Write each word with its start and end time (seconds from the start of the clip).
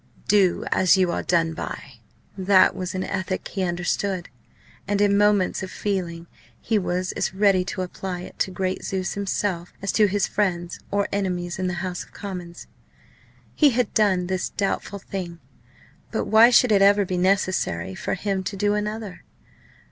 "Do 0.27 0.65
as 0.71 0.97
you 0.97 1.11
are 1.11 1.21
done 1.21 1.53
by" 1.53 1.99
that 2.35 2.75
was 2.75 2.95
an 2.95 3.03
ethic 3.03 3.47
he 3.49 3.61
understood. 3.61 4.29
And 4.87 4.99
in 4.99 5.15
moments 5.15 5.61
of 5.61 5.69
feeling 5.69 6.25
he 6.59 6.79
was 6.79 7.11
as 7.11 7.35
ready 7.35 7.63
to 7.65 7.83
apply 7.83 8.21
it 8.21 8.39
to 8.39 8.49
great 8.49 8.83
Zeus 8.83 9.13
himself 9.13 9.73
as 9.79 9.91
to 9.91 10.07
his 10.07 10.25
friends 10.25 10.79
or 10.89 11.07
enemies 11.11 11.59
in 11.59 11.67
the 11.67 11.83
House 11.85 12.03
of 12.03 12.13
Commons. 12.13 12.65
He 13.53 13.69
had 13.77 13.93
done 13.93 14.25
this 14.25 14.49
doubtful 14.49 14.97
thing 14.97 15.39
but 16.09 16.25
why 16.25 16.49
should 16.49 16.71
it 16.71 16.81
ever 16.81 17.05
be 17.05 17.19
necessary 17.19 17.93
for 17.93 18.15
him 18.15 18.41
to 18.45 18.57
do 18.57 18.73
another? 18.73 19.23